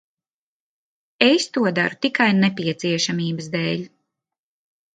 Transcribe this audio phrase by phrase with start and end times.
[1.27, 3.87] Es to daru tikai nepieciešamības dēļ.